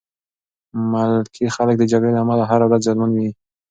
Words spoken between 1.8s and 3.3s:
جګړې له امله هره ورځ زیان ویني.